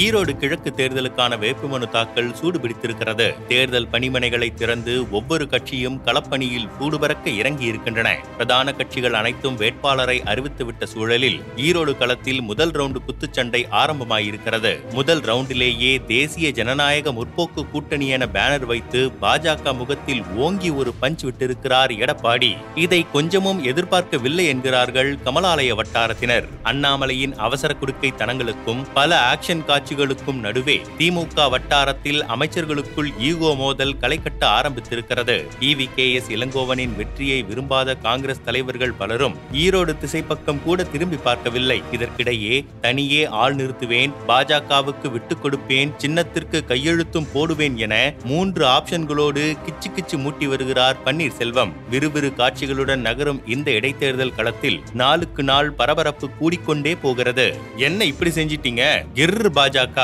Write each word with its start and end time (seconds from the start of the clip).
ஈரோடு 0.00 0.32
கிழக்கு 0.36 0.70
தேர்தலுக்கான 0.76 1.36
வேட்புமனு 1.36 1.88
தாக்கல் 1.88 2.34
சூடுபிடித்திருக்கிறது. 2.40 3.46
தேர்தல் 3.46 3.88
பணிமனைகளை 3.92 4.54
திறந்து 4.54 5.10
ஒவ்வொரு 5.10 5.48
கட்சியும் 5.48 6.00
களப்பணியில் 6.04 6.68
சூடுபறக்க 6.80 7.26
இறங்கி 7.26 7.64
இருக்கின்றன 7.64 8.18
பிரதான 8.36 8.72
கட்சிகள் 8.72 9.12
அனைத்தும் 9.12 9.56
வேட்பாளரை 9.56 10.20
அறிவித்துவிட்ட 10.20 10.84
சூழலில் 10.84 11.40
ஈரோடு 11.56 11.98
களத்தில் 11.98 12.40
முதல் 12.40 12.70
ரவுண்டு 12.70 13.02
குத்துச்சண்டை 13.06 13.62
ஆரம்பமாயிருக்கிறது. 13.72 14.92
முதல் 14.92 15.20
ரவுண்டிலேயே 15.20 16.04
தேசிய 16.04 16.50
ஜனநாயக 16.50 17.12
முற்போக்கு 17.12 17.70
கூட்டணி 17.72 18.08
என 18.08 18.28
பேனர் 18.32 18.66
வைத்து 18.66 19.12
பாஜக 19.20 19.74
முகத்தில் 19.74 20.22
ஓங்கி 20.36 20.70
ஒரு 20.70 20.94
பஞ்ச் 21.02 21.24
விட்டிருக்கிறார் 21.24 21.94
எடப்பாடி. 22.04 22.56
இதை 22.74 23.06
கொஞ்சமும் 23.12 23.64
எதிர்பார்க்கவில்லை 23.64 24.46
என்கிறார்கள் 24.46 25.18
கமலாலய 25.24 25.74
வட்டாரத்தினர். 25.74 26.48
அண்ணாமலையின் 26.64 27.36
அவசர 27.36 27.74
குடுக்கை 27.74 28.12
தனங்களுக்கும் 28.18 28.84
பல 28.94 29.34
ஆக்ஷன் 29.34 29.80
கட்சிகளுக்கும் 29.82 30.34
நடுவே 30.34 30.80
திமுக 30.98 31.50
வட்டாரத்தில் 31.50 32.24
அமைச்சர்களுக்குள் 32.24 33.20
ஈகோ 33.20 33.54
மோதல் 33.54 33.96
களைகட்ட 34.00 34.40
ஆரம்பித்திருக்கிறது. 34.40 35.48
E V 35.60 35.88
K. 35.96 36.12
எஸ். 36.12 36.30
இளங்கோவனின் 36.30 36.96
வெற்றியை 36.96 37.42
விரும்பாத 37.42 37.94
காங்கிரஸ் 37.94 38.44
தலைவர்கள் 38.44 38.92
பலரும் 38.92 39.36
ஈரோடு 39.52 39.98
திசைப்பக்கம் 39.98 40.62
கூட 40.64 40.84
திரும்பி 40.84 41.16
பார்க்கவில்லை. 41.16 41.82
இதற்கிடையே 41.92 42.64
தனியே 42.80 43.26
ஆள் 43.26 43.56
நிறுத்துவேன் 43.56 44.12
பாஜகவுக்கு 44.28 45.10
விட்டுக் 45.10 45.44
கொடுப்பேன் 45.44 45.92
சின்னத்திற்கு 45.96 46.64
கையெழுத்தும் 46.64 47.26
போடுவேன் 47.32 47.78
என 47.78 48.14
மூன்று 48.24 48.66
ஆப்ஷன்களோடு 48.66 49.56
கிச்சு 49.66 49.90
கிச்சு 49.94 50.16
மூட்டி 50.16 50.46
வருகிறார் 50.46 50.96
பன்னீர்செல்வம். 51.04 51.72
விறுவிறு 51.90 52.34
காட்சிகளுடன் 52.34 52.96
நகரும் 52.96 53.48
இந்த 53.48 53.70
இடைத்தேர்தல் 53.70 54.34
களத்தில் 54.34 54.80
நாளுக்கு 54.92 55.42
நாள் 55.42 55.70
பரபரப்பு 55.70 56.28
கூடிக்கொண்டே 56.40 56.96
போகிறது. 57.02 57.56
என்ன 57.76 58.04
இப்படி 58.04 58.30
செஞ்சிட்டீங்க? 58.30 59.04
கிர் 59.14 59.70
பாஜக 59.74 60.00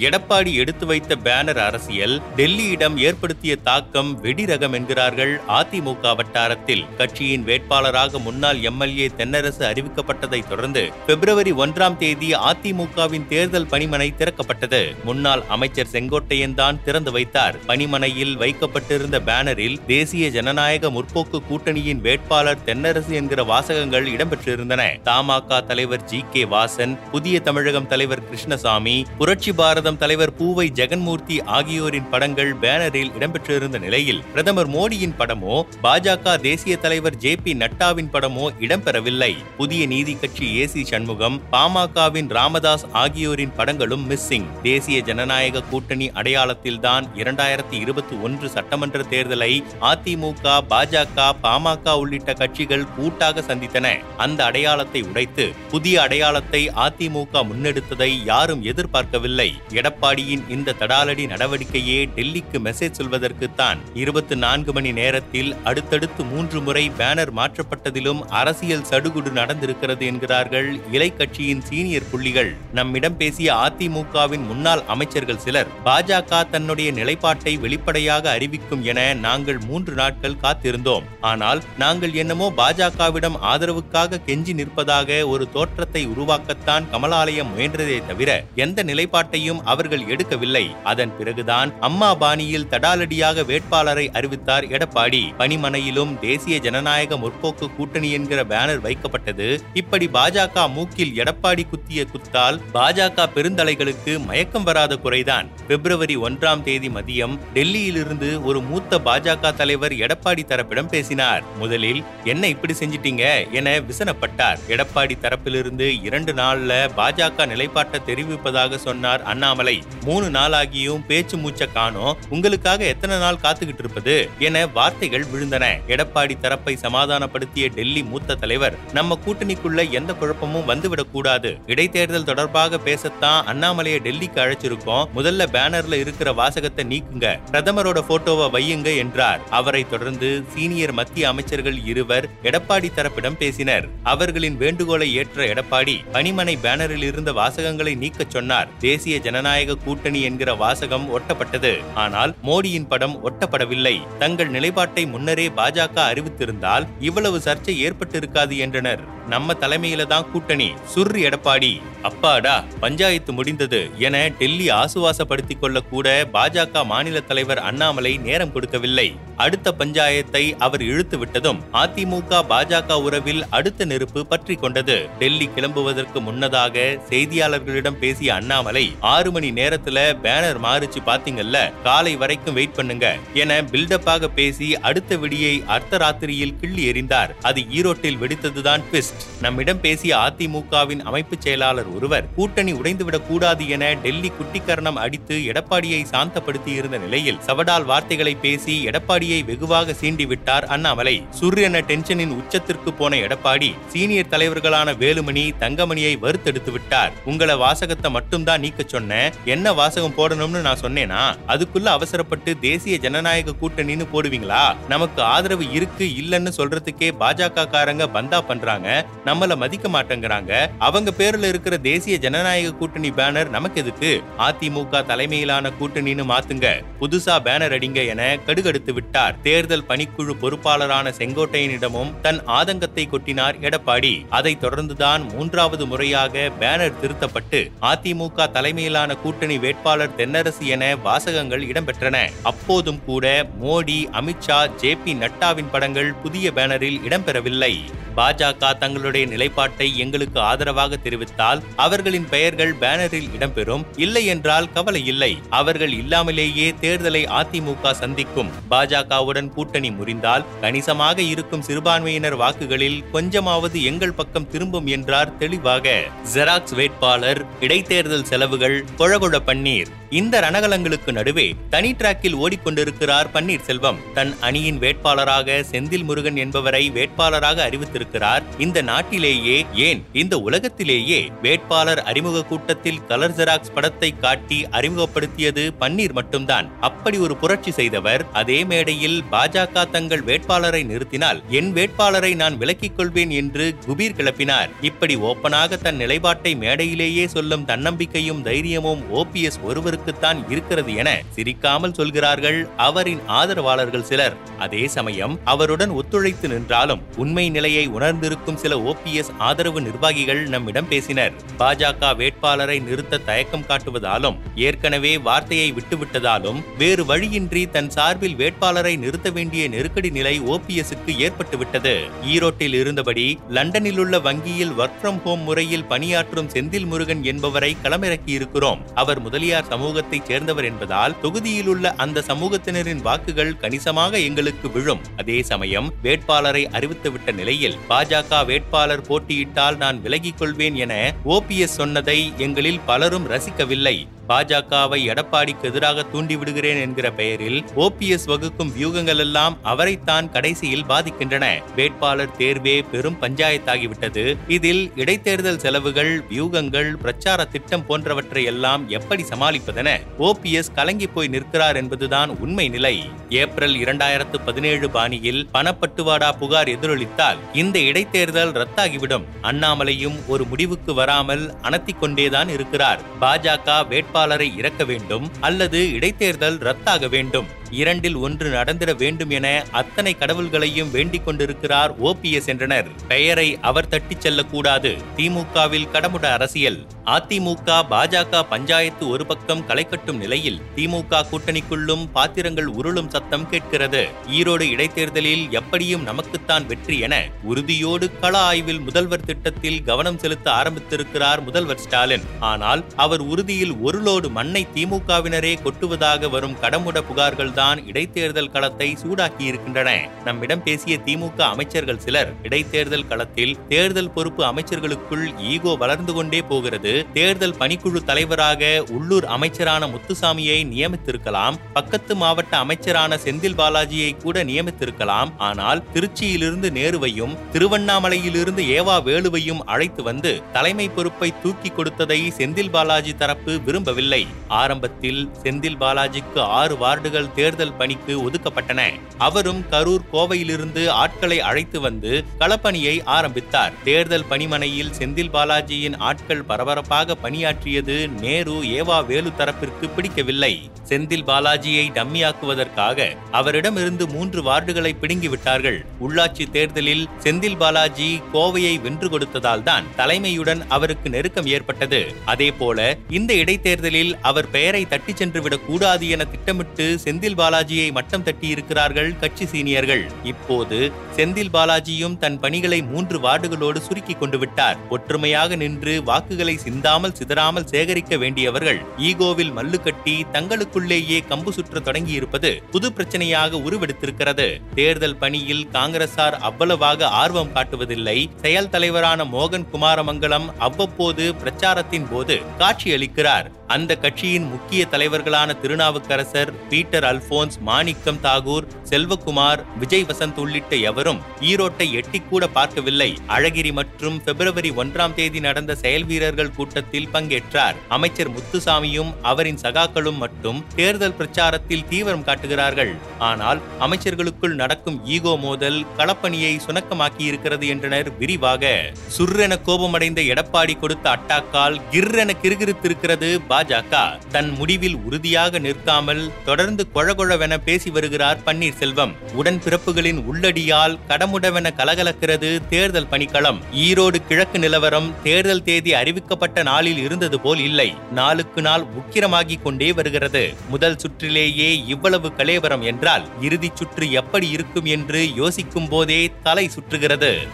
எடப்பாடி 0.00 0.52
எடுத்து 0.54 0.86
வைத்த 0.86 1.16
பேனர் 1.16 1.58
அரசியல் 1.58 2.22
டெல்லியிடம் 2.36 2.96
ஏற்படுத்திய 2.96 3.56
தாக்கம் 3.56 4.20
வெடிரகம் 4.20 4.72
என்கிறார்கள் 4.72 5.40
அதிமுக 5.48 6.14
வட்டாரத்தில். 6.16 6.84
கட்சியின் 6.96 7.44
வேட்பாளராக 7.44 8.18
முன்னாள் 8.18 8.60
எம்எல்ஏ 8.60 9.06
தென்னரசு 9.16 9.64
அறிவிக்கப்பட்டதை 9.70 10.48
தொடர்ந்து 10.48 10.92
பிப்ரவரி 11.06 11.52
ஒன்றாம் 11.52 11.96
தேதி 11.96 12.34
அதிமுகவின் 12.34 13.28
தேர்தல் 13.28 13.66
பணிமனை 13.66 14.14
திறக்கப்பட்டது. 14.16 15.04
முன்னாள் 15.04 15.42
அமைச்சர் 15.48 15.92
செங்கோட்டையன் 15.92 16.54
தான் 16.54 16.82
திறந்து 16.84 17.12
வைத்தார். 17.12 17.56
பணிமனையில் 17.66 18.36
வைக்கப்பட்டிருந்த 18.36 19.20
பேனரில் 19.20 19.80
தேசிய 19.86 20.28
ஜனநாயக 20.28 20.90
முற்போக்கு 20.90 21.40
கூட்டணியின் 21.48 22.00
வேட்பாளர் 22.00 22.64
தென்னரசு 22.66 23.08
என்கிற 23.08 23.44
வாசகங்கள் 23.44 24.06
இடம்பெற்றிருந்தன. 24.06 24.82
தமாக 25.04 25.60
தலைவர் 25.62 26.04
ஜி 26.04 26.24
கே 26.32 26.44
வாசன் 26.44 26.98
புதிய 27.10 27.40
தமிழகம் 27.40 27.86
தலைவர் 27.86 28.24
கிருஷ்ணசாமி 28.24 29.06
புரட்சி 29.18 29.52
பாரதம் 29.82 30.02
தலைவர் 30.02 30.32
பூவை 30.38 30.64
ஜெகன்மூர்த்தி 30.78 31.36
ஆகியோரின் 31.54 32.08
படங்கள் 32.10 32.50
பேனரில் 32.62 33.10
இடம்பெற்றிருந்த 33.16 33.78
நிலையில் 33.84 34.20
பிரதமர் 34.34 34.68
மோடியின் 34.74 35.14
படமோ 35.20 35.54
பாஜக 35.84 36.34
தேசிய 36.44 36.74
தலைவர் 36.84 37.16
ஜே 37.24 37.32
பி 37.44 37.52
நட்டாவின் 37.62 38.10
படமோ 38.12 38.44
இடம்பெறவில்லை. 38.64 39.30
புதிய 39.56 39.86
நீதி 39.92 40.12
கட்சி 40.14 40.46
ஏ 40.58 40.66
சி 40.72 40.82
சண்முகம் 40.90 41.38
பாமகவின் 41.54 42.28
ராமதாஸ் 42.36 42.84
ஆகியோரின் 43.02 43.54
படங்களும் 43.58 44.04
மிஸ்ஸிங். 44.10 44.46
தேசிய 44.62 45.00
ஜனநாயக 45.08 45.64
கூட்டணி 45.72 46.08
அடையாளத்தில்தான் 46.20 47.08
இரண்டாயிரத்தி 47.22 47.76
இருபத்தி 47.84 48.18
ஒன்று 48.28 48.48
சட்டமன்ற 48.56 49.02
தேர்தலை 49.10 49.52
அதிமுக 49.90 50.54
பாஜக 50.74 51.28
பாமக 51.42 51.96
உள்ளிட்ட 52.04 52.32
கட்சிகள் 52.44 52.86
கூட்டாக 52.98 53.44
சந்தித்தன. 53.50 53.96
அந்த 54.18 54.40
அடையாளத்தை 54.44 55.02
உடைத்து 55.10 55.48
புதிய 55.74 56.02
அடையாளத்தை 56.06 56.62
அதிமுக 56.86 57.44
முன்னெடுத்ததை 57.50 58.10
யாரும் 58.32 58.64
எதிர்பார்க்கவில்லை. 58.72 59.50
எடப்பாடியின் 59.78 60.44
இந்த 60.54 60.74
தடாலடி 60.80 61.24
நடவடிக்கையே 61.26 61.98
டெல்லிக்கு 62.16 62.58
மெசேஜ் 62.66 62.98
சொல்வதற்குத்தான் 62.98 63.78
இருபத்தி 64.02 64.36
நான்கு 64.44 64.72
மணி 64.72 64.90
நேரத்தில் 64.92 65.50
அடுத்தடுத்து 65.70 66.24
மூன்று 66.24 66.60
முறை 66.60 66.84
பேனர் 67.00 67.32
மாற்றப்பட்டதிலும் 67.38 68.20
அரசியல் 68.40 68.86
சடுகுடு 68.90 69.30
நடந்திருக்கிறது 69.40 70.04
என்கிறார்கள் 70.10 70.68
இலை 70.96 71.08
கட்சியின் 71.16 71.62
சீனியர் 71.68 72.08
புள்ளிகள். 72.10 72.50
நம்மிடம் 72.78 73.16
பேசிய 73.16 73.54
அதிமுகவின் 73.66 74.44
முன்னாள் 74.50 74.82
அமைச்சர்கள் 74.86 75.42
சிலர் 75.44 75.72
பாஜக 75.86 76.42
தன்னுடைய 76.54 76.90
நிலைப்பாட்டை 76.92 77.54
வெளிப்படையாக 77.56 78.30
அறிவிக்கும் 78.30 78.84
என 78.92 79.00
நாங்கள் 79.26 79.60
மூன்று 79.68 79.94
நாட்கள் 79.94 80.40
காத்திருந்தோம். 80.44 81.06
ஆனால் 81.32 81.62
நாங்கள் 81.84 82.14
என்னமோ 82.22 82.48
பாஜகவிடம் 82.60 83.38
ஆதரவுக்காக 83.52 84.20
கெஞ்சி 84.28 84.54
நிற்பதாக 84.60 85.20
ஒரு 85.32 85.44
தோற்றத்தை 85.56 86.04
உருவாக்கத்தான் 86.12 86.88
கமலாலயம் 86.92 87.50
முயன்றதே 87.52 87.98
தவிர 88.06 88.30
எந்த 88.64 88.82
நிலைப்பாட்டையும் 88.90 89.61
அவர்கள் 89.64 90.00
எடுக்கவில்லை. 90.00 90.82
அதன் 90.82 91.16
பிறகுதான் 91.16 91.80
அம்மா 91.80 92.14
பாணியில் 92.14 92.66
தடாலடியாக 92.70 93.44
வேட்பாளரை 93.44 94.10
அறிவித்தார் 94.10 94.64
எடப்பாடி. 94.64 95.34
பணிமனையிலும் 95.38 96.18
தேசிய 96.18 96.58
ஜனநாயக 96.58 97.16
முற்போக்கு 97.16 97.76
கூட்டணி 97.76 98.10
என்கிற 98.10 98.44
பேனர் 98.44 98.80
வைக்கப்பட்டது. 98.80 99.60
இப்படி 99.74 100.06
பாஜக 100.06 100.70
மூக்கில் 100.72 101.12
எடப்பாடி 101.12 101.68
குத்திய 101.68 102.04
குத்தால் 102.04 102.60
பாஜக 102.74 103.26
பெருந்தலைகளுக்கு 103.34 104.24
மயக்கம் 104.24 104.62
வராத 104.62 104.98
குறைதான். 105.04 105.48
பிப்ரவரி 105.66 106.16
ஒன்றாம் 106.16 106.62
தேதி 106.62 106.88
மதியம் 106.88 107.38
டெல்லியிலிருந்து 107.54 108.42
ஒரு 108.42 108.60
மூத்த 108.60 108.98
பாஜக 108.98 109.54
தலைவர் 109.54 109.92
எடப்பாடி 109.92 110.44
தரப்பிடம் 110.48 110.88
பேசினார். 110.88 111.42
முதலில் 111.58 112.04
என்ன 112.24 112.48
இப்படி 112.48 112.74
செஞ்சிட்டீங்க? 112.78 113.52
என 113.52 113.80
விசனப்பட்டார். 113.80 114.58
எடப்பாடி 114.68 115.12
தரப்பிலிருந்து 115.22 116.04
இரண்டு 116.04 116.32
நாள்ல 116.32 116.88
பாஜக 116.96 117.46
நிலைப்பாட்டை 117.46 118.00
தெரிவிப்பதாக 118.06 118.76
சொன்னார் 118.76 119.22
அண்ணா 119.22 119.51
அண்ணாமலை 119.52 119.82
மூணு 120.04 120.26
நாளாகியும் 120.26 121.06
பேச்சு 121.06 121.36
மூச்ச 121.36 121.66
காணோம். 121.66 122.16
உங்களுக்காக 122.28 122.84
எத்தனை 122.84 123.18
நாள் 123.18 123.38
காத்துக்கிட்டு 123.42 123.78
இருப்பது 123.78 124.28
என 124.38 124.66
வார்த்தைகள் 124.66 125.26
விழுந்தன. 125.34 125.80
எடப்பாடி 125.86 126.38
தரப்பை 126.38 126.76
சமாதானப்படுத்திய 126.76 127.68
டெல்லி 127.68 128.02
மூத்த 128.02 128.34
தலைவர் 128.34 128.78
நம்ம 128.92 129.18
கூட்டணிக்குள்ள 129.26 129.90
எந்த 129.90 130.14
குழப்பமும் 130.14 130.68
வந்துவிடக் 130.68 131.10
கூடாது. 131.12 131.58
இடைத்தேர்தல் 131.66 132.22
தொடர்பாக 132.22 132.78
பேசத்தான் 132.84 133.42
அண்ணாமலையை 133.42 133.98
டெல்லிக்கு 133.98 134.40
அழைச்சிருக்கோம். 134.40 135.04
முதல்ல 135.16 135.46
பேனர்ல 135.52 135.92
இருக்கிற 135.92 136.32
வாசகத்தை 136.32 136.84
நீக்குங்க. 136.84 137.40
பிரதமரோட 137.52 138.04
போட்டோவை 138.08 138.48
வையுங்க 138.50 138.96
என்றார். 138.96 139.40
அவரை 139.50 139.88
தொடர்ந்து 139.88 140.44
சீனியர் 140.54 140.92
மத்திய 140.92 141.28
அமைச்சர்கள் 141.28 141.84
இருவர் 141.84 142.28
எடப்பாடி 142.42 142.90
தரப்பிடம் 142.96 143.36
பேசினர். 143.36 143.88
அவர்களின் 144.02 144.56
வேண்டுகோளை 144.56 145.14
ஏற்ற 145.14 145.44
எடப்பாடி 145.44 145.96
பணிமனை 146.12 146.58
பேனரில் 146.62 147.02
இருந்த 147.02 147.32
வாசகங்களை 147.32 147.94
நீக்கச் 147.94 148.30
சொன்னார். 148.30 148.68
தேசிய 148.78 149.20
ஜனநாயக 149.42 149.76
கூட்டணி 149.84 150.20
என்கிற 150.26 150.50
வாசகம் 150.54 151.06
ஒட்டப்பட்டது. 151.16 151.70
ஆனால் 152.02 152.32
மோடியின் 152.48 152.86
படம் 152.92 153.16
ஒட்டப்படவில்லை. 153.28 153.94
தங்கள் 154.18 154.52
நிலைப்பாட்டை 154.56 155.04
முன்னரே 155.14 155.46
பாஜக 155.58 155.96
அறிவித்திருந்தால் 156.10 156.86
இவ்வளவு 157.08 157.38
சர்ச்சை 157.46 157.74
ஏற்பட்டிருக்காது 157.86 158.56
என்றனர். 158.66 159.02
நம்ம 159.32 159.54
தலைமையில 159.62 160.06
தான் 160.12 160.28
கூட்டணி. 160.30 160.68
சுர் 160.92 161.16
எடப்பாடி 161.26 161.72
அப்பாடா 162.08 162.54
பஞ்சாயத்து 162.84 163.32
முடிந்தது 163.32 163.80
என 164.06 164.16
டெல்லி 164.38 164.66
ஆசுவாசப்படுத்திக் 164.78 165.60
கொள்ள 165.60 165.80
கூட 165.90 166.06
பாஜக 166.36 166.84
மாநில 166.92 167.20
தலைவர் 167.20 167.60
அண்ணாமலை 167.68 168.12
நேரம் 168.26 168.52
கொடுக்கவில்லை. 168.52 169.08
அடுத்த 169.44 169.68
பஞ்சாயத்தை 169.78 170.42
அவர் 170.64 170.82
இழுத்து 170.88 171.16
விட்டதும் 171.18 171.60
அதிமுக 171.82 172.40
பாஜக 172.52 172.98
உறவில் 173.06 173.42
அடுத்த 173.58 173.84
நெருப்பு 173.84 174.20
பற்றி 174.32 174.54
கொண்டது. 174.54 174.96
டெல்லி 175.18 175.48
கிளம்புவதற்கு 175.56 176.20
முன்னதாக 176.20 176.84
செய்தியாளர்களிடம் 177.10 178.00
பேசிய 178.02 178.34
அண்ணாமலை 178.34 178.84
ஆறு 179.14 179.31
மணி 179.32 179.50
நேரத்துல 179.50 179.98
பேனர் 180.24 180.58
மாறிச்சு 180.62 181.00
பாத்தீங்கல்ல? 181.06 181.58
காலை 181.82 182.16
வரைக்கும் 182.16 182.54
வெயிட் 182.54 182.74
பண்ணுங்க. 182.74 183.16
என 183.34 183.62
பில்டப்பாக 183.62 184.26
பேசி 184.26 184.78
அடுத்த 184.78 185.16
விடியை 185.16 185.64
அர்த்தராத்திரியில் 185.68 186.56
கிள்ளி 186.56 186.90
எறிந்தார். 186.90 187.30
அது 187.42 187.60
ஈரோட்டில் 187.60 188.18
வெடித்ததுதான் 188.22 188.82
ட்விஸ்ட் 188.92 189.24
நம்மிடம் 189.40 189.80
பேசிய 189.80 190.16
அதிமுகவின் 190.16 191.00
அமைப்பு 191.00 191.36
செயலாளர் 191.38 191.86
ஒருவர் 191.86 192.34
கூட்டணி 192.34 192.72
உடைந்துவிடக் 192.72 193.26
கூடாது 193.26 193.68
என 193.68 193.94
டெல்லி 193.94 194.32
குட்டிக்கரணம் 194.38 195.00
அடித்து 195.04 195.36
எடப்பாடியை 195.36 196.00
சாந்தப்படுத்தி 196.10 196.72
இருந்த 196.74 196.98
நிலையில் 196.98 197.40
சவடால் 197.46 197.84
வார்த்தைகளை 197.84 198.34
பேசி 198.34 198.86
எடப்பாடியை 198.86 199.44
வெகுவாக 199.44 199.94
சீண்டி 200.00 200.26
விட்டார் 200.26 200.66
அண்ணாமலை. 200.66 201.16
சூரியன 201.40 201.80
டென்ஷனின் 201.80 202.36
உச்சத்திற்கு 202.38 202.90
போன 202.98 203.16
எடப்பாடி 203.16 203.70
சீனியர் 203.86 204.30
தலைவர்களான 204.30 204.92
வேலுமணி 204.92 205.46
தங்கமணியை 205.60 206.14
வறுத்தெடுத்து 206.22 206.70
விட்டார் 206.70 207.12
உங்களை 207.24 207.54
வாசகத்தை 207.54 208.10
மட்டும்தான் 208.10 208.60
நீக்க 208.60 208.82
சொன்ன 208.86 209.21
என்ன 209.44 209.72
வாசகம் 209.72 210.16
போடணும்னு 210.16 210.60
நான் 210.60 210.80
சொன்னேனா? 210.80 211.22
அதுக்குள்ள 211.50 211.84
அவசரப்பட்டு 211.84 212.58
தேசிய 212.58 212.96
ஜனநாயக 212.96 213.52
கூட்டணின்னு 213.60 214.06
போடுவீங்களா? 214.12 214.64
நமக்கு 214.88 215.22
ஆதரவு 215.22 215.72
இருக்கு 215.72 216.04
இல்லன்னு 216.04 216.52
சொல்றதுக்கே 216.56 217.10
பாஜக 217.20 217.66
காரங்க 217.66 218.06
பந்தா 218.06 218.40
பண்றாங்க 218.40 219.06
நம்மள 219.24 219.56
மதிக்க 219.56 219.88
மாட்டேங்கிறாங்க. 219.88 220.52
அவங்க 220.78 221.10
பேர்ல 221.18 221.48
இருக்கிற 221.48 221.76
தேசிய 221.78 222.16
ஜனநாயக 222.16 222.74
கூட்டணி 222.74 223.10
பேனர் 223.10 223.48
நமக்கு 223.48 223.80
எதுக்கு? 223.80 224.22
அதிமுக 224.38 225.04
தலைமையிலான 225.06 225.70
கூட்டணின்னு 225.80 226.24
மாத்துங்க. 226.32 226.66
புதுசா 227.00 227.34
பேனர் 227.46 227.74
அடிங்க 227.76 228.06
என 228.06 228.38
கடுகடுத்து 228.46 228.92
விட்டார். 228.92 229.40
தேர்தல் 229.40 229.88
பணிக்குழு 229.88 230.32
பொறுப்பாளரான 230.42 231.12
செங்கோட்டையனிடமும் 231.18 232.20
தன் 232.20 232.40
ஆதங்கத்தை 232.46 233.08
கொட்டினார் 233.08 233.58
எடப்பாடி. 233.60 234.14
அதைத் 234.30 234.64
தொடர்ந்துதான் 234.64 235.28
மூன்றாவது 235.32 235.86
முறையாக 235.86 236.50
பேனர் 236.60 237.00
திருத்தப்பட்டு 237.00 237.70
அதிமுக 237.82 238.50
தலைமையிலான 238.50 239.01
கூட்டணி 239.06 239.58
வேட்பாளர் 239.58 240.16
தென்னரசு 240.16 240.66
என 240.66 240.96
வாசகங்கள் 240.96 241.66
இடம்பெற்றன. 241.66 242.30
அப்போதும் 242.42 243.04
கூட 243.04 243.46
மோடி 243.62 244.00
அமித்ஷா 244.12 244.74
ஜே 244.74 244.94
பி 244.94 245.14
நட்டாவின் 245.14 245.70
படங்கள் 245.72 246.12
புதிய 246.12 246.52
பேனரில் 246.52 247.00
இடம்பெறவில்லை. 247.08 247.78
பாஜக 248.16 248.78
தங்களுடைய 248.78 249.26
நிலைப்பாட்டை 249.26 249.98
எங்களுக்கு 249.98 250.40
ஆதரவாக 250.40 250.96
தெரிவித்தால் 251.04 251.62
அவர்களின் 251.76 252.28
பெயர்கள் 252.28 252.74
பேனரில் 252.80 253.28
இடம்பெறும். 253.38 253.84
இல்லை 253.96 254.26
என்றால் 254.26 254.72
கவலை 254.72 255.06
இல்லை. 255.06 255.38
அவர்கள் 255.50 255.92
இல்லாமலேயே 255.92 256.74
தேர்தலை 256.80 257.26
அதிமுக 257.26 257.90
சந்திக்கும். 257.90 258.50
பாஜகவுடன் 258.70 259.48
கூட்டணி 259.48 259.90
முறிந்தால் 259.90 260.44
கணிசமாக 260.60 261.22
இருக்கும் 261.22 261.62
சிறுபான்மையினர் 261.62 262.36
வாக்குகளில் 262.36 263.10
கொஞ்சமாவது 263.12 263.84
எங்கள் 263.84 264.12
பக்கம் 264.12 264.48
திரும்பும் 264.48 264.86
என்றார் 264.86 265.36
தெளிவாக. 265.36 266.02
ஜெராக்ஸ் 266.34 266.74
வேட்பாளர் 266.74 267.44
இடைத்தேர்தல் 267.60 268.22
செலவுகள் 268.22 268.84
கொழகொழ 268.98 269.38
பன்னீர். 269.46 269.86
இந்த 270.10 270.40
ரணகலங்களுக்கு 270.40 271.12
நடுவே 271.12 271.54
தனி 271.70 271.92
டிராக்கில் 271.92 272.34
ஓடிக்கொண்டிருக்கிறார் 272.34 273.28
பன்னீர்செல்வம் 273.34 273.96
தன் 274.14 274.34
அணியின் 274.40 274.78
வேட்பாளராக 274.78 275.64
செந்தில் 275.70 276.04
முருகன் 276.04 276.36
என்பவரை 276.36 276.90
வேட்பாளராக 276.90 277.68
அறிவித்திருக்கிறார். 277.68 278.42
இந்த 278.58 278.82
நாட்டிலேயே 278.82 279.66
ஏன்? 279.74 280.04
இந்த 280.12 280.38
உலகத்திலேயே 280.38 281.30
வேட்பாளர் 281.42 282.02
அறிமுக 282.02 282.42
கூட்டத்தில் 282.42 283.04
கலர் 283.08 283.36
ஜெராக்ஸ் 283.36 283.72
படத்தை 283.74 284.14
காட்டி 284.18 284.66
அறிமுகப்படுத்தியது 284.72 285.70
பன்னீர் 285.80 286.12
மட்டும்தான். 286.12 286.80
அப்படி 286.80 287.18
ஒரு 287.18 287.36
புரட்சி 287.36 287.70
செய்தவர் 287.70 288.26
அதே 288.32 288.64
மேடையில் 288.64 289.22
பாஜக 289.32 289.90
தங்கள் 289.90 290.22
வேட்பாளரை 290.22 290.84
நிறுத்தினால் 290.84 291.42
என் 291.48 291.72
வேட்பாளரை 291.72 292.34
நான் 292.34 292.58
விலக்கிக் 292.58 292.96
கொள்வேன் 292.96 293.30
என்று 293.30 293.74
குபீர் 293.88 294.18
கிளப்பினார். 294.18 294.68
இப்படி 294.80 295.16
ஓப்பனாக 295.16 295.80
தன் 295.82 295.96
நிலைப்பாட்டை 295.96 296.54
மேடையிலேயே 296.54 297.26
சொல்லும் 297.26 297.64
தன்னம்பிக்கையும் 297.64 298.42
தைரியம் 298.42 298.80
தைரியமும் 298.82 299.02
ஓபிஎஸ் 299.18 299.58
ஒருவருக்குத்தான் 299.68 300.38
இருக்கிறது 300.52 300.94
என 300.94 301.10
சிரிக்காமல் 301.30 301.94
சொல்கிறார்கள் 301.94 302.58
அவரின் 302.76 303.20
ஆதரவாளர்கள் 303.38 304.06
சிலர். 304.10 304.36
அதே 304.58 304.82
சமயம் 304.88 305.34
அவருடன் 305.44 305.92
ஒத்துழைத்து 305.98 306.48
நின்றாலும் 306.48 307.02
உண்மை 307.16 307.44
நிலையை 307.50 307.84
உணர்ந்திருக்கும் 307.86 308.56
சில 308.56 308.76
ஓபிஎஸ் 308.90 309.30
ஆதரவு 309.38 309.80
நிர்வாகிகள் 309.80 310.42
நம்மிடம் 310.54 310.88
பேசினர். 310.88 311.32
பாஜக 311.58 312.10
வேட்பாளரை 312.16 312.78
நிறுத்த 312.78 313.20
தயக்கம் 313.28 313.66
காட்டுவதாலும் 313.68 314.38
ஏற்கனவே 314.56 315.18
வார்த்தையை 315.18 315.68
விட்டுவிட்டதாலும் 315.72 316.60
வேறு 316.78 317.04
வழியின்றி 317.06 317.62
தன் 317.76 317.90
சார்பில் 317.90 318.36
வேட்பாளரை 318.36 318.94
நிறுத்த 318.96 319.30
வேண்டிய 319.30 319.68
நெருக்கடி 319.68 320.10
நிலை 320.10 320.34
ஓபிஎஸ்க்கு 320.54 321.14
ஏற்பட்டுவிட்டது. 321.26 321.94
ஈரோட்டில் 322.34 322.76
இருந்தபடி 322.82 323.28
லண்டனில் 323.48 323.98
உள்ள 323.98 324.18
வங்கியில் 324.28 324.74
ஒர்க் 324.78 324.98
ஃப்ரம் 325.02 325.22
ஹோம் 325.22 325.46
முறையில் 325.48 325.88
பணியாற்றும் 325.92 326.50
செந்தில் 326.54 326.86
முருகன் 326.86 327.24
என்பவரை 327.30 327.76
களமிறக்கி 327.82 328.30
இருக்கிறோம் 328.72 329.00
அவர் 329.02 329.20
முதலியார் 329.20 329.70
சமூகத்தைச் 329.70 330.24
சேர்ந்தவர் 330.24 330.64
என்பதால் 330.64 331.18
தொகுதியில் 331.20 331.66
உள்ள 331.66 331.94
அந்த 331.94 332.24
சமூகத்தினரின் 332.26 333.02
வாக்குகள் 333.02 333.56
கணிசமாக 333.56 334.18
எங்களுக்கு 334.18 334.70
விழும். 334.70 335.02
அதே 335.16 335.42
சமயம் 335.42 335.92
வேட்பாளரை 336.02 336.64
அறிவித்துவிட்ட 336.72 337.32
நிலையில் 337.32 337.78
பாஜக 337.88 338.44
வேட்பாளர் 338.46 339.06
போட்டியிட்டால் 339.06 339.76
நான் 339.76 340.00
விலகிக் 340.00 340.38
கொள்வேன் 340.38 340.74
என 340.74 340.94
ஓபிஎஸ் 341.24 341.78
சொன்னதை 341.80 342.32
எங்களில் 342.36 342.80
பலரும் 342.86 343.28
ரசிக்கவில்லை. 343.30 343.96
பாஜகவை 344.28 345.00
எடப்பாடிக்கு 345.06 345.62
எதிராக 345.62 346.04
தூண்டிவிடுகிறேன் 346.12 346.80
என்கிற 346.80 347.12
பெயரில் 347.12 347.64
ஓபிஎஸ் 347.76 348.26
வகுக்கும் 348.26 348.72
வியூகங்கள் 348.78 349.16
எல்லாம் 349.16 349.58
அவரைத்தான் 349.62 350.30
கடைசியில் 350.30 350.84
பாதிக்கின்றன. 350.84 351.62
வேட்பாளர் 351.76 352.36
தேர்வே 352.36 352.82
பெரும் 352.82 353.16
பஞ்சாயத்தாகிவிட்டது. 353.20 354.36
இதில் 354.48 354.92
இடைத்தேர்தல் 354.96 355.56
செலவுகள் 355.56 356.22
வியூகங்கள் 356.30 356.92
பிரச்சார 356.92 357.44
திட்டம் 357.44 357.86
போன்றவற்றை 357.86 358.44
எல்லாம் 358.44 358.88
எப்படி 358.88 359.22
சமாளிப்பதென 359.22 360.00
ஓபிஎஸ் 360.18 360.72
கலங்கி 360.74 361.06
போய் 361.06 361.28
நிற்கிறார் 361.28 361.76
என்பதுதான் 361.76 362.28
உண்மை 362.28 362.68
நிலை. 362.68 363.10
ஏப்ரல் 363.28 363.74
இரண்டாயிரத்து 363.74 364.38
பதினேழு 364.44 364.90
பாணியில் 364.90 365.48
பணப்பட்டுவாடா 365.54 366.32
புகார் 366.38 366.68
எதிரொலித்தால் 366.68 367.36
இந்த 367.52 367.78
இடைத்தேர்தல் 367.78 368.52
ரத்தாகிவிடும். 368.52 369.24
அண்ணாமலையும் 369.42 370.26
ஒரு 370.26 370.44
முடிவுக்கு 370.44 370.94
வராமல் 370.94 371.54
அனத்திக் 371.62 371.98
கொண்டேதான் 372.00 372.48
இருக்கிறார். 372.48 373.00
பாஜக 373.20 373.86
வேட்பாளர் 373.86 374.10
இறக்க 374.56 374.84
வேண்டும் 374.84 375.30
அல்லது 375.40 375.88
இடைத்தேர்தல் 375.92 376.58
ரத்தாக 376.58 377.08
வேண்டும். 377.08 377.46
இரண்டில் 377.70 378.14
ஒன்று 378.14 378.48
நடந்திட 378.48 378.94
வேண்டும் 378.94 379.30
என 379.30 379.64
அத்தனை 379.70 380.16
கடவுள்களையும் 380.18 380.90
வேண்டிக் 380.90 381.24
கொண்டிருக்கிறார் 381.24 382.02
ஓபிஎஸ் 382.02 382.46
என்றனர். 382.46 382.88
பெயரை 383.08 383.58
அவர் 383.60 383.88
தட்டிச் 383.88 384.20
செல்லக்கூடாது. 384.20 384.96
திமுகவில் 385.16 385.90
கடமுட 385.90 386.24
அரசியல். 386.24 386.86
அதிமுக 387.14 387.68
பாஜக 387.90 388.40
பஞ்சாயத்து 388.50 389.04
ஒரு 389.12 389.24
பக்கம் 389.30 389.62
களை 389.68 389.84
கட்டும் 389.84 390.18
நிலையில் 390.22 390.58
திமுக 390.76 391.22
கூட்டணிக்குள்ளும் 391.30 392.04
பாத்திரங்கள் 392.16 392.68
உருளும் 392.78 393.08
சத்தம் 393.14 393.46
கேட்கிறது. 393.52 394.02
ஈரோடு 394.38 394.66
இடைத்தேர்தலில் 394.74 395.42
எப்படியும் 395.60 396.04
நமக்குத்தான் 396.08 396.66
வெற்றி 396.70 396.98
என 397.06 397.14
உறுதியோடு 397.50 398.08
கள 398.20 398.34
ஆய்வில் 398.50 398.80
முதல்வர் 398.80 399.26
திட்டத்தில் 399.30 399.82
கவனம் 399.88 400.20
செலுத்த 400.24 400.46
ஆரம்பித்திருக்கிறார் 400.58 401.42
முதல்வர் 401.48 401.82
ஸ்டாலின். 401.84 402.26
ஆனால் 402.50 402.84
அவர் 403.06 403.24
உறுதியில் 403.32 403.74
ஒரு 403.88 404.00
லோடு 404.06 404.30
மண்ணை 404.38 404.62
திமுகவினரே 404.76 405.52
கொட்டுவதாக 405.64 406.30
வரும் 406.36 406.56
கடமுட 406.62 407.02
புகார்கள் 407.10 407.52
தான் 407.60 407.82
இடைத்தேர்தல் 407.92 408.52
களத்தை 408.54 408.90
சூடாக்கி 409.02 409.44
இருக்கின்றன 409.50 409.90
நம்மிடம் 410.28 410.64
பேசிய 410.68 411.00
திமுக 411.08 411.40
அமைச்சர்கள் 411.56 412.02
சிலர் 412.06 412.32
இடைத்தேர்தல் 412.48 413.08
களத்தில் 413.12 413.58
தேர்தல் 413.68 414.14
பொறுப்பு 414.14 414.44
அமைச்சர்களுக்குள் 414.52 415.26
ஈகோ 415.52 415.74
வளர்ந்து 415.84 416.12
கொண்டே 416.12 416.42
போகிறது. 416.52 416.90
தேர்தல் 417.12 417.56
பணிக்குழு 417.58 418.00
தலைவராக 418.04 418.84
உள்ளூர் 418.90 419.24
அமைச்சரான 419.24 419.86
முத்துசாமியை 419.86 420.58
நியமித்திருக்கலாம். 420.72 421.56
பக்கத்து 421.72 422.16
மாவட்ட 422.16 422.56
அமைச்சரான 422.56 423.18
செந்தில் 423.24 423.58
பாலாஜியை 423.60 424.10
கூட 424.16 424.44
நியமித்திருக்கலாம். 424.44 425.30
ஆனால் 425.38 425.82
திருச்சியிலிருந்து 425.94 426.70
நேருவையும் 426.78 427.36
திருவண்ணாமலையிலிருந்து 427.52 428.62
ஏவா 428.78 428.96
வேலுவையும் 429.08 429.62
அழைத்து 429.64 430.02
வந்து 430.02 430.32
தலைமை 430.52 430.88
பொறுப்பை 430.88 431.32
தூக்கி 431.42 431.68
கொடுத்ததை 431.68 432.32
செந்தில் 432.38 432.70
பாலாஜி 432.70 433.14
தரப்பு 433.14 433.60
விரும்பவில்லை. 433.60 434.26
ஆரம்பத்தில் 434.48 435.30
செந்தில் 435.42 435.80
பாலாஜிக்கு 435.80 436.40
ஆறு 436.60 436.74
வார்டுகள் 436.74 437.32
தேர்தல் 437.34 437.76
பணிக்கு 437.76 438.30
ஒதுக்கப்பட்டன. 438.30 438.80
அவரும் 439.18 439.64
கரூர் 439.70 440.06
கோவையிலிருந்து 440.12 440.88
ஆட்களை 440.88 441.40
அழைத்து 441.40 441.80
வந்து 441.80 442.24
களப்பணியை 442.40 442.96
ஆரம்பித்தார். 443.04 443.72
தேர்தல் 443.84 444.28
பணிமனையில் 444.28 444.92
செந்தில் 444.98 445.34
பாலாஜியின் 445.34 445.96
ஆட்கள் 445.98 446.44
பரபரப்பாக 446.82 447.14
பணியாற்றியது 447.14 448.08
நேரு 448.08 448.52
ஏவா 448.52 449.06
வேலு 449.06 449.30
தரப்பிற்கு 449.38 449.94
பிடிக்கவில்லை. 449.96 450.70
செந்தில் 450.88 451.24
பாலாஜியை 451.24 451.84
டம்மியாக்குவதற்காக 451.92 453.16
அவரிடமிருந்து 453.30 454.08
மூன்று 454.08 454.42
வார்டுகளை 454.42 454.92
பிடுங்கிவிட்டார்கள். 455.00 455.84
உள்ளாட்சி 456.00 456.50
தேர்தலில் 456.50 457.08
செந்தில் 457.22 457.56
பாலாஜி 457.56 458.20
கோவையை 458.32 458.80
வென்று 458.80 459.08
கொடுத்ததால் 459.08 459.62
தான் 459.62 459.84
தலைமையுடன் 459.96 460.60
அவருக்கு 460.68 461.10
நெருக்கம் 461.10 461.46
ஏற்பட்டது. 461.46 462.12
அதேபோல 462.24 462.96
இந்த 463.08 463.34
இடைத்தேர்தலில் 463.34 464.18
அவர் 464.22 464.50
பெயரை 464.50 464.88
தட்டிச் 464.88 465.22
சென்றுவிடக் 465.22 465.66
கூடாது 465.66 466.08
என 466.08 466.24
திட்டமிட்டு 466.24 466.98
செந்தில் 467.04 467.38
பாலாஜியை 467.38 467.92
மட்டம் 467.92 468.24
தட்டியிருக்கிறார்கள் 468.24 469.18
கட்சி 469.18 469.44
சீனியர்கள். 469.44 470.06
இப்போது 470.22 470.92
செந்தில் 471.16 471.50
பாலாஜியும் 471.52 472.18
தன் 472.18 472.40
பணிகளை 472.40 472.82
மூன்று 472.82 473.18
வார்டுகளோடு 473.18 473.76
சுருக்கி 473.76 474.12
கொண்டு 474.14 474.38
விட்டார். 474.38 474.76
ஒற்றுமையாக 474.90 475.56
நின்று 475.56 476.02
வாக்குகளை 476.02 476.58
சிந்தாமல் 476.72 477.14
சிதறாமல் 477.18 477.64
சேகரிக்க 477.64 478.16
வேண்டியவர்கள் 478.16 478.78
ஈகோவில் 478.98 479.50
மல்லு 479.56 479.78
கட்டி 479.80 480.14
தங்களுக்குள்ளேயே 480.32 481.18
கம்பு 481.30 481.50
சுற்ற 481.50 481.80
தொடங்கி 481.80 482.12
இருப்பது 482.12 482.62
புது 482.70 482.88
பிரச்சனையாக 482.90 483.58
உருவெடுத்திருக்கிறது. 483.66 484.46
தேர்தல் 484.74 485.16
பணியில் 485.16 485.68
காங்கிரசார் 485.72 486.36
அவ்வளவாக 486.40 487.08
ஆர்வம் 487.08 487.54
காட்டுவதில்லை. 487.54 488.30
செயல் 488.36 488.68
தலைவரான 488.68 489.24
மோகன் 489.24 489.66
குமாரமங்கலம் 489.72 490.48
அவ்வப்போது 490.58 491.34
பிரச்சாரத்தின் 491.34 492.08
போது 492.10 492.40
காட்சியளிக்கிறார். 492.58 493.48
அந்த 493.74 493.92
கட்சியின் 493.96 494.46
முக்கிய 494.52 494.82
தலைவர்களான 494.92 495.50
திருநாவுக்கரசர் 495.62 496.50
பீட்டர் 496.70 497.04
அல்போன்ஸ் 497.10 497.56
மாணிக்கம் 497.68 498.18
தாகூர் 498.24 498.66
செல்வகுமார் 498.90 499.60
விஜய் 499.78 500.06
வசந்த் 500.08 500.40
உள்ளிட்ட 500.42 500.76
எவரும் 500.90 501.20
ஈரோட்டை 501.50 501.86
எட்டிக்கூட 502.00 502.44
பார்க்கவில்லை. 502.56 503.08
அழகிரி 503.36 503.72
மற்றும் 503.72 504.16
பிப்ரவரி 504.26 504.70
ஒன்றாம் 504.82 505.14
தேதி 505.18 505.40
நடந்த 505.40 505.74
செயல் 505.74 506.06
வீரர்கள் 506.10 506.52
கூட்டத்தில் 506.56 507.08
பங்கேற்றார். 507.14 507.78
அமைச்சர் 507.88 508.32
முத்துசாமியும் 508.36 509.12
அவரின் 509.32 509.60
சகாக்களும் 509.64 510.18
மட்டும் 510.24 510.58
தேர்தல் 510.74 511.16
பிரச்சாரத்தில் 511.20 511.86
தீவிரம் 511.92 512.26
காட்டுகிறார்கள். 512.30 512.92
ஆனால் 513.30 513.62
அமைச்சர்களுக்குள் 513.80 514.58
நடக்கும் 514.62 514.98
ஈகோ 515.16 515.36
மோதல் 515.46 515.80
களப்பணியை 516.00 516.52
சுணக்கமாக்கி 516.66 517.24
இருக்கிறது 517.30 517.66
என்றனர். 517.76 518.10
விரிவாக 518.18 518.74
சுர்ரென 519.18 519.60
கோபமடைந்த 519.70 520.20
எடப்பாடி 520.34 520.76
கொடுத்த 520.78 521.06
அட்டாக்கால் 521.16 521.80
கிர்ரென 521.94 522.30
கிறுகிறுத்திருக்கிறது 522.42 523.30
பாஜக 523.62 524.18
தன் 524.28 524.50
முடிவில் 524.50 524.96
உறுதியாக 524.96 525.58
நிற்காமல் 525.58 526.30
தொடர்ந்து 526.44 526.86
கொழகொழவென 526.94 527.56
பேசி 527.56 527.90
வருகிறார் 527.90 528.38
பன்னீர்செல்வம். 528.46 529.12
உடன்பிறப்புகளின் 529.42 530.24
உள்ளடியால் 530.32 530.98
கடமுடவென 531.08 531.70
கலகலக்கிறது 531.76 532.68
தேர்தல் 532.68 533.06
பணிக்களம். 533.10 533.58
ஈரோடு 533.74 534.16
கிழக்கு 534.28 534.58
நிலவரம் 534.58 535.14
தேர்தல் 535.22 535.62
தேதி 535.62 535.92
அறிவிக்கப்பட்ட 535.92 536.62
நாளில் 536.62 536.98
இருந்தது 536.98 537.40
போல் 537.40 537.58
இல்லை. 537.58 537.94
நாளுக்கு 538.10 538.62
நாள் 538.62 538.86
உக்கிரமாகிக் 539.00 539.62
கொண்டே 539.62 539.92
வருகிறது. 539.92 540.54
முதல் 540.68 540.96
சுற்றிலேயே 540.96 541.88
இவ்வளவு 541.88 542.32
கலேவரம் 542.36 542.82
என்றால் 542.82 543.28
இறுதிச் 543.40 543.76
சுற்று 543.76 544.12
எப்படி 544.12 544.48
இருக்கும் 544.48 544.84
என்று 544.84 545.34
யோசிக்கும் 545.34 545.88
போதே 545.88 546.30
தலை 546.42 546.70
சுற்றுகிறது. 546.74 547.48